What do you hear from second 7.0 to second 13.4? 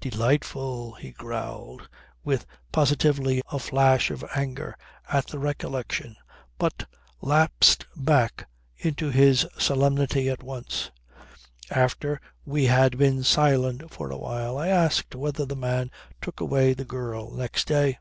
lapsed back into his solemnity at once. After we had been